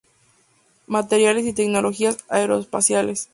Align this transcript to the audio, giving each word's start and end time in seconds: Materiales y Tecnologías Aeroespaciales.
Materiales 0.87 1.45
y 1.45 1.53
Tecnologías 1.53 2.17
Aeroespaciales. 2.27 3.29